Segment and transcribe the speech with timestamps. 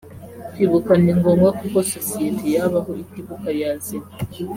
[0.51, 4.09] Kwibuka ni ngombwa kuko sosiyete yabaho itibuka yazima